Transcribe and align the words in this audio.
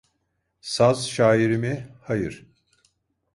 Saz 0.61 1.09
şairi 1.09 1.57
mi? 1.57 1.87
Hayır! 2.01 2.45